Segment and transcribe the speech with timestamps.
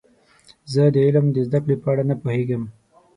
[0.73, 2.63] زه د علم د زده کړې په اړه نه پوهیږم.